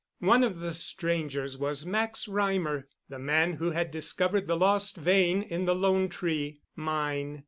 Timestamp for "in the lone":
5.43-6.09